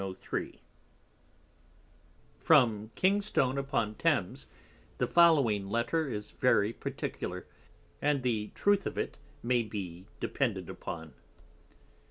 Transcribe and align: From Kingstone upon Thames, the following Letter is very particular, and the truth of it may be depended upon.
From 2.39 2.89
Kingstone 2.95 3.59
upon 3.59 3.93
Thames, 3.93 4.47
the 4.97 5.05
following 5.05 5.69
Letter 5.69 6.09
is 6.09 6.31
very 6.31 6.73
particular, 6.73 7.45
and 8.01 8.23
the 8.23 8.49
truth 8.55 8.87
of 8.87 8.97
it 8.97 9.19
may 9.43 9.61
be 9.61 10.07
depended 10.19 10.71
upon. 10.71 11.13